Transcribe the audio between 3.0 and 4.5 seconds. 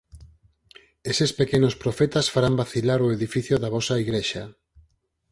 o edificio da vosa Igrexa.